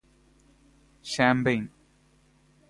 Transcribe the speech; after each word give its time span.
champagne 1.05 1.69